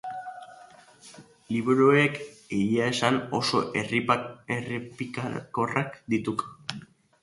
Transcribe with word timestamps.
Liburuek? 1.57 2.17
Egia 2.61 2.89
esan 2.95 3.21
oso 3.43 3.63
errepikakorrak 3.85 6.03
dituk. 6.17 6.49